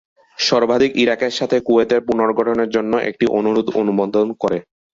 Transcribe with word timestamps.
সর্বাধিক 0.37 0.91
ইরাকের 0.95 1.33
সাথে 1.39 1.57
কুয়েতের 1.59 2.01
পুনর্গঠনের 2.07 2.69
জন্য 2.69 2.93
একটি 3.09 3.25
অনুরোধ 3.37 3.67
অনুমোদন 3.81 4.27
করে। 4.41 4.57